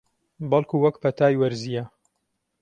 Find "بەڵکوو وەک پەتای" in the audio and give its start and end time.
0.49-1.35